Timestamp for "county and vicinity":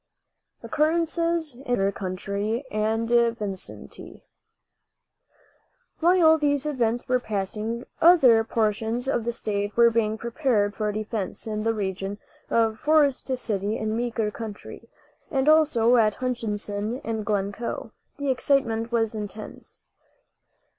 1.91-4.23